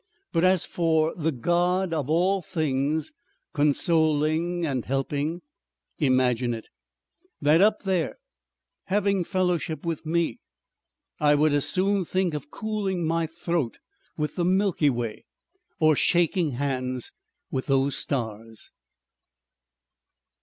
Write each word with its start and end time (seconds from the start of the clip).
"But 0.33 0.43
as 0.43 0.65
for 0.65 1.13
the 1.15 1.31
God 1.31 1.93
of 1.93 2.09
All 2.09 2.41
Things 2.41 3.13
consoling 3.53 4.65
and 4.65 4.83
helping! 4.83 5.43
Imagine 5.99 6.55
it! 6.55 6.65
That 7.39 7.61
up 7.61 7.83
there 7.83 8.15
having 8.85 9.23
fellowship 9.23 9.85
with 9.85 10.03
me! 10.03 10.39
I 11.19 11.35
would 11.35 11.53
as 11.53 11.69
soon 11.69 12.03
think 12.03 12.33
of 12.33 12.49
cooling 12.49 13.05
my 13.05 13.27
throat 13.27 13.77
with 14.17 14.37
the 14.37 14.43
Milky 14.43 14.89
Way 14.89 15.23
or 15.79 15.95
shaking 15.95 16.53
hands 16.53 17.11
with 17.51 17.67
those 17.67 17.95
stars." 17.95 18.71